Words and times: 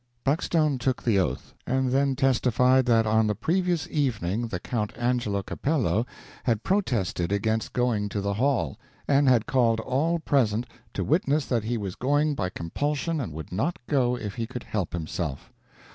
Buckstone 0.25 0.79
took 0.79 1.03
the 1.03 1.19
oath, 1.19 1.53
and 1.67 1.91
then 1.91 2.15
testified 2.15 2.87
that 2.87 3.05
on 3.05 3.27
the 3.27 3.35
previous 3.35 3.87
evening 3.91 4.47
the 4.47 4.59
Count 4.59 4.91
Angelo 4.97 5.43
Capello 5.43 6.07
had 6.43 6.63
protested 6.63 7.31
against 7.31 7.71
going 7.71 8.09
to 8.09 8.19
the 8.19 8.33
hall, 8.33 8.79
and 9.07 9.29
had 9.29 9.45
called 9.45 9.79
all 9.79 10.17
present 10.17 10.65
to 10.95 11.03
witness 11.03 11.45
that 11.45 11.65
he 11.65 11.77
was 11.77 11.93
going 11.93 12.33
by 12.33 12.49
compulsion 12.49 13.21
and 13.21 13.31
would 13.31 13.51
not 13.51 13.77
go 13.87 14.17
if 14.17 14.33
he 14.33 14.47
could 14.47 14.63
help 14.63 14.91
himself. 14.93 15.51